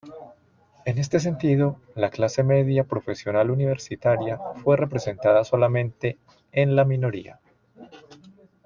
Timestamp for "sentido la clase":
1.19-2.41